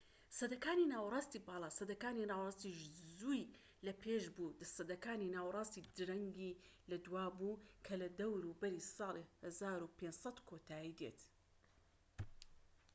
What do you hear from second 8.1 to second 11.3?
دەوروبەری ساڵی 1500 کۆتایی دێت